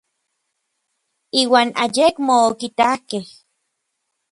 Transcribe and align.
Iuan 1.41 1.69
ayekmo 1.83 2.33
okitakej. 2.49 3.27